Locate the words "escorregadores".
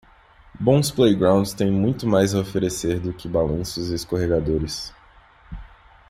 3.93-4.91